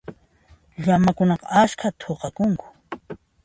Llamakunaqa 0.83 1.47
askhata 1.61 1.99
thuqakunku. 1.99 2.67